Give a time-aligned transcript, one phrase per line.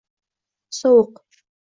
[0.79, 1.13] Sovuq